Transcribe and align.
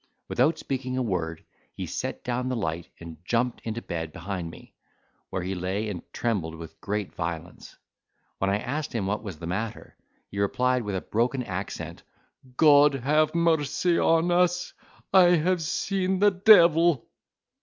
Without 0.27 0.57
speaking 0.57 0.97
a 0.97 1.03
word, 1.03 1.45
he 1.75 1.85
set 1.85 2.23
down 2.23 2.49
the 2.49 2.55
light 2.55 2.87
and 2.99 3.23
jumped 3.23 3.61
into 3.63 3.83
bed 3.83 4.11
behind 4.11 4.49
me, 4.49 4.73
where 5.29 5.43
he 5.43 5.53
lay 5.53 5.87
and 5.89 6.01
trembled 6.11 6.55
with 6.55 6.81
great 6.81 7.13
violence. 7.13 7.75
When 8.39 8.49
I 8.49 8.57
asked 8.57 8.93
him 8.93 9.05
what 9.05 9.21
was 9.21 9.37
the 9.37 9.45
matter, 9.45 9.95
he 10.27 10.39
replied, 10.39 10.81
with 10.81 10.95
a 10.95 11.01
broken 11.01 11.43
accent, 11.43 12.01
"God 12.57 12.95
have 12.95 13.35
mercy 13.35 13.99
on 13.99 14.31
us! 14.31 14.73
I 15.13 15.35
have 15.35 15.61
seen 15.61 16.17
the 16.17 16.31
devil!" 16.31 17.07